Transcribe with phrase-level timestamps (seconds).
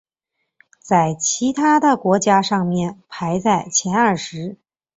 [0.79, 4.57] 在其他的国家上面排在前二十。